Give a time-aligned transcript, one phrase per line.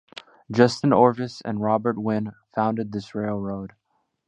[0.51, 3.73] Justin Orvis and Robert Wynn founded this railroad.